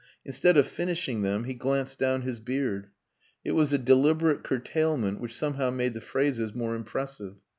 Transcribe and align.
Instead 0.25 0.57
of 0.57 0.65
finishing 0.67 1.21
them 1.21 1.43
he 1.43 1.53
glanced 1.53 1.99
down 1.99 2.23
his 2.23 2.39
beard. 2.39 2.87
It 3.45 3.51
was 3.51 3.71
a 3.71 3.77
deliberate 3.77 4.43
curtailment 4.43 5.19
which 5.19 5.35
somehow 5.37 5.69
made 5.69 5.93
the 5.93 6.01
phrases 6.01 6.55
more 6.55 6.73
impressive. 6.73 7.35